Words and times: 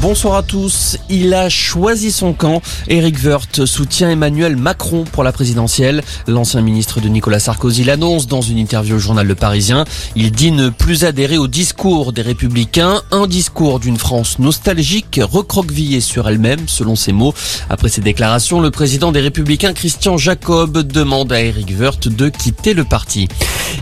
Bonsoir 0.00 0.36
à 0.36 0.42
tous. 0.42 0.96
Il 1.10 1.34
a 1.34 1.50
choisi 1.50 2.10
son 2.10 2.32
camp. 2.32 2.62
Éric 2.88 3.18
Woerth 3.22 3.66
soutient 3.66 4.08
Emmanuel 4.08 4.56
Macron 4.56 5.04
pour 5.04 5.22
la 5.22 5.30
présidentielle. 5.30 6.02
L'ancien 6.26 6.62
ministre 6.62 7.02
de 7.02 7.08
Nicolas 7.08 7.38
Sarkozy 7.38 7.84
l'annonce 7.84 8.26
dans 8.26 8.40
une 8.40 8.56
interview 8.56 8.96
au 8.96 8.98
journal 8.98 9.26
Le 9.26 9.34
Parisien. 9.34 9.84
Il 10.16 10.32
dit 10.32 10.52
ne 10.52 10.70
plus 10.70 11.04
adhérer 11.04 11.36
au 11.36 11.48
discours 11.48 12.14
des 12.14 12.22
républicains, 12.22 13.02
un 13.10 13.26
discours 13.26 13.78
d'une 13.78 13.98
France 13.98 14.38
nostalgique, 14.38 15.20
recroquevillée 15.22 16.00
sur 16.00 16.26
elle-même, 16.26 16.66
selon 16.66 16.96
ses 16.96 17.12
mots. 17.12 17.34
Après 17.68 17.90
ces 17.90 18.00
déclarations, 18.00 18.62
le 18.62 18.70
président 18.70 19.12
des 19.12 19.20
républicains, 19.20 19.74
Christian 19.74 20.16
Jacob, 20.16 20.78
demande 20.78 21.30
à 21.30 21.42
Éric 21.42 21.74
Woerth 21.78 22.08
de 22.08 22.30
quitter 22.30 22.72
le 22.72 22.84
parti. 22.84 23.28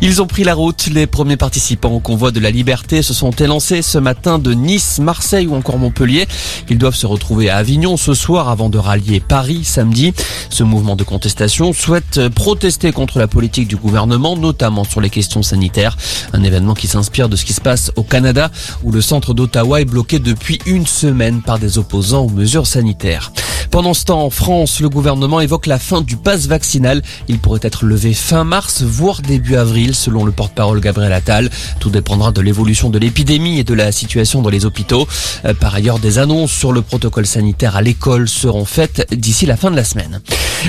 Ils 0.01 0.23
ont 0.23 0.27
pris 0.27 0.45
la 0.45 0.55
route. 0.55 0.87
Les 0.93 1.09
premiers 1.09 1.37
participants 1.37 1.91
au 1.91 1.99
convoi 1.99 2.31
de 2.31 2.39
la 2.39 2.53
liberté 2.53 3.03
se 3.03 3.13
sont 3.13 3.33
élancés 3.33 3.83
ce 3.83 3.99
matin 3.99 4.39
de 4.39 4.53
Nice, 4.55 5.01
Marseille 5.01 5.49
ou 5.49 5.57
encore 5.57 5.77
Montpellier. 5.79 6.29
Ils 6.71 6.79
doivent 6.79 6.95
se 6.95 7.07
retrouver 7.07 7.51
à 7.51 7.57
Avignon 7.57 7.97
ce 7.97 8.15
soir 8.15 8.49
avant 8.49 8.69
de 8.69 8.79
rallier 8.79 9.19
Paris 9.19 9.65
samedi. 9.65 10.15
Ce 10.51 10.63
mouvement 10.63 10.95
de 10.95 11.03
contestation 11.03 11.73
souhaite 11.73 12.29
protester 12.29 12.93
contre 12.93 13.19
la 13.19 13.27
politique 13.27 13.67
du 13.67 13.77
gouvernement, 13.77 14.37
notamment 14.37 14.85
sur 14.85 15.01
les 15.01 15.11
questions 15.11 15.43
sanitaires. 15.43 15.97
Un 16.33 16.45
événement 16.45 16.75
qui 16.75 16.87
s'inspire 16.87 17.29
de 17.29 17.35
ce 17.35 17.45
qui 17.45 17.53
se 17.53 17.61
passe 17.61 17.91
au 17.97 18.05
Canada, 18.05 18.53
où 18.85 18.93
le 18.93 19.01
centre 19.01 19.35
d'Ottawa 19.35 19.81
est 19.81 19.85
bloqué 19.85 20.21
depuis 20.21 20.61
une 20.67 20.87
semaine 20.87 21.43
par 21.43 21.59
des 21.59 21.77
opposants 21.77 22.25
aux 22.25 22.31
mesures 22.31 22.69
sanitaires. 22.69 23.33
Pendant 23.71 23.95
ce 23.95 24.05
temps, 24.05 24.25
en 24.25 24.31
France, 24.31 24.81
le 24.81 24.89
gouvernement 24.89 25.41
évoque 25.41 25.67
la 25.67 25.79
fin 25.79 26.01
du 26.01 26.17
pass 26.17 26.47
vaccinal. 26.47 27.03
Il 27.29 27.39
pourrait 27.39 27.61
être 27.63 27.85
levé 27.85 28.15
fin 28.15 28.45
mars, 28.45 28.83
voire 28.83 29.21
début 29.23 29.57
avril, 29.57 29.95
selon 29.95 30.25
le 30.25 30.33
porte-parole 30.33 30.81
Gabriel 30.81 31.13
Attal. 31.13 31.51
Tout 31.79 31.91
dépendra 31.91 32.33
de 32.33 32.41
l'évolution 32.41 32.91
de 32.91 32.99
l'épidémie 32.99 33.59
et 33.59 33.65
de 33.65 33.75
la 33.75 33.93
situation 33.93 34.43
dans 34.43 34.51
les 34.51 34.65
hôpitaux. 34.65 35.07
Euh, 35.45 35.55
par 35.55 35.75
ailleurs, 35.75 35.99
des 35.99 36.19
annonces 36.19 36.53
sur 36.53 36.73
le 36.73 36.83
protocole 36.83 37.27
sanitaire 37.27 37.77
à 37.77 37.83
l'école 37.83 38.29
seront 38.29 38.65
faites 38.65 39.07
d'ici 39.15 39.47
la 39.47 39.57
fin 39.57 39.71
de 39.71 39.77
la 39.77 39.85
semaine. 39.85 40.21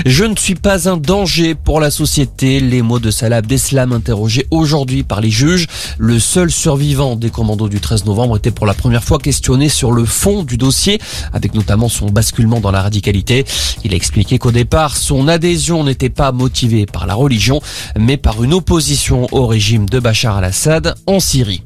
Je 0.06 0.24
ne 0.24 0.36
suis 0.36 0.54
pas 0.54 0.88
un 0.88 0.96
danger 0.96 1.54
pour 1.54 1.80
la 1.80 1.90
société. 1.90 2.60
Les 2.60 2.82
mots 2.82 2.98
de 2.98 3.10
Salah 3.10 3.42
Beslam 3.42 3.92
interrogés 3.92 4.46
aujourd'hui 4.50 5.02
par 5.02 5.20
les 5.20 5.30
juges. 5.30 5.66
Le 5.98 6.18
seul 6.18 6.50
survivant 6.50 7.16
des 7.16 7.30
commandos 7.30 7.68
du 7.68 7.80
13 7.80 8.04
novembre 8.06 8.36
était 8.36 8.50
pour 8.50 8.66
la 8.66 8.74
première 8.74 9.04
fois 9.04 9.18
questionné 9.18 9.68
sur 9.68 9.92
le 9.92 10.04
fond 10.04 10.42
du 10.42 10.56
dossier, 10.56 11.00
avec 11.32 11.54
notamment 11.54 11.88
son 11.88 12.06
basculement 12.06 12.60
dans 12.60 12.70
la 12.70 12.82
radicalité. 12.82 13.44
Il 13.84 13.92
a 13.92 13.96
expliqué 13.96 14.38
qu'au 14.38 14.52
départ, 14.52 14.96
son 14.96 15.28
adhésion 15.28 15.84
n'était 15.84 16.10
pas 16.10 16.32
motivée 16.32 16.86
par 16.86 17.06
la 17.06 17.14
religion, 17.14 17.60
mais 17.98 18.16
par 18.16 18.42
une 18.42 18.54
opposition 18.54 19.26
au 19.32 19.46
régime 19.46 19.88
de 19.88 19.98
Bachar 19.98 20.36
al-Assad 20.38 20.94
en 21.06 21.20
Syrie. 21.20 21.62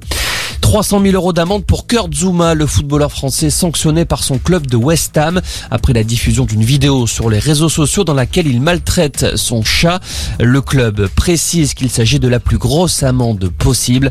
300 0.65 1.03
000 1.03 1.15
euros 1.15 1.35
d'amende 1.35 1.67
pour 1.67 1.87
Kurt 1.87 2.13
Zuma, 2.15 2.55
le 2.55 2.67
footballeur 2.67 3.13
français 3.13 3.51
sanctionné 3.51 4.07
par 4.07 4.25
son 4.25 4.39
club 4.39 4.67
de 4.67 4.79
West 4.79 5.17
Ham 5.19 5.43
après 5.71 5.93
la 5.93 6.03
diffusion 6.03 6.47
d'une 6.47 6.65
vidéo 6.65 7.07
sur 7.07 7.29
les 7.29 7.39
réseaux 7.39 7.69
sociaux 7.69 8.03
dans 8.03 8.15
laquelle 8.15 8.47
il 8.47 8.63
maltraite 8.63 9.37
son 9.37 9.63
chat. 9.63 10.01
Le 10.41 10.63
club 10.63 11.09
précise 11.09 11.75
qu'il 11.75 11.91
s'agit 11.91 12.19
de 12.19 12.29
la 12.29 12.41
plus 12.41 12.57
grosse 12.57 13.03
amende 13.03 13.51
possible. 13.51 14.11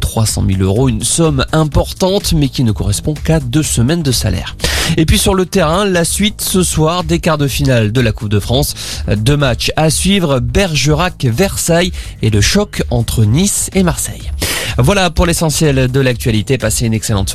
300 0.00 0.44
000 0.50 0.62
euros, 0.62 0.88
une 0.88 1.04
somme 1.04 1.46
importante 1.52 2.32
mais 2.32 2.48
qui 2.48 2.64
ne 2.64 2.72
correspond 2.72 3.14
qu'à 3.14 3.38
deux 3.38 3.62
semaines 3.62 4.02
de 4.02 4.12
salaire. 4.12 4.56
Et 4.96 5.06
puis 5.06 5.18
sur 5.18 5.34
le 5.34 5.46
terrain, 5.46 5.84
la 5.84 6.04
suite 6.04 6.42
ce 6.42 6.64
soir 6.64 7.04
des 7.04 7.20
quarts 7.20 7.38
de 7.38 7.46
finale 7.46 7.92
de 7.92 8.00
la 8.00 8.10
Coupe 8.10 8.28
de 8.28 8.40
France. 8.40 8.74
Deux 9.16 9.36
matchs 9.36 9.70
à 9.76 9.88
suivre, 9.88 10.40
Bergerac-Versailles 10.40 11.92
et 12.22 12.30
le 12.30 12.40
choc 12.40 12.82
entre 12.90 13.24
Nice 13.24 13.70
et 13.72 13.84
Marseille. 13.84 14.32
Voilà 14.78 15.10
pour 15.10 15.26
l'essentiel 15.26 15.90
de 15.90 16.00
l'actualité. 16.00 16.56
Passez 16.58 16.86
une 16.86 16.94
excellente 16.94 17.28
soirée. 17.28 17.30